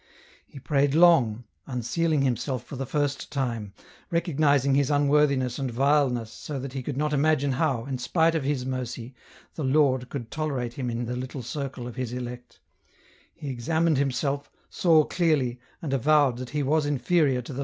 He 0.47 0.57
prayed 0.57 0.95
long, 0.95 1.43
unsealing 1.67 2.23
himself 2.23 2.63
for 2.63 2.75
the 2.75 2.87
first 2.87 3.31
time, 3.31 3.71
recognizing 4.09 4.73
his 4.73 4.89
unworthiness 4.89 5.59
and 5.59 5.69
vileness 5.69 6.31
so 6.31 6.59
that 6.59 6.73
he 6.73 6.81
could 6.81 6.97
not 6.97 7.13
imagine 7.13 7.51
how, 7.51 7.85
in 7.85 7.99
spite 7.99 8.33
of 8.33 8.43
His 8.43 8.65
mercy, 8.65 9.13
the 9.53 9.63
Lord 9.63 10.09
could 10.09 10.31
tolerate 10.31 10.73
him 10.73 10.89
in 10.89 11.05
the 11.05 11.15
little 11.15 11.43
circle 11.43 11.87
of 11.87 11.97
His 11.97 12.13
elect; 12.13 12.59
he 13.35 13.51
examined 13.51 13.99
himself, 13.99 14.49
saw 14.71 15.03
clearly, 15.03 15.59
and 15.83 15.93
avowed 15.93 16.37
that 16.37 16.49
he 16.49 16.63
was 16.63 16.87
inferior 16.87 17.43
to 17.43 17.53
the 17.53 17.57
EN 17.57 17.59
ROUTE. 17.59 17.59